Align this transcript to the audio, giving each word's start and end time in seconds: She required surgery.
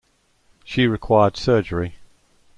She 0.63 0.87
required 0.87 1.37
surgery. 1.37 1.93